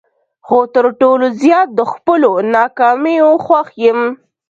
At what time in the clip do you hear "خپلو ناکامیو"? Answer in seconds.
1.91-3.29